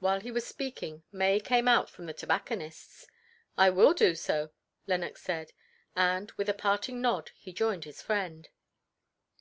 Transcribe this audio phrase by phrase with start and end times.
[0.00, 3.06] While he was speaking May came out from the tobacconist's.
[3.56, 4.50] "I will do so,"
[4.88, 5.52] Lenox said,
[5.94, 8.48] and with a parting nod he joined his friend.